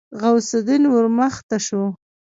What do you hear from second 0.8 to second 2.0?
ورمخته شو.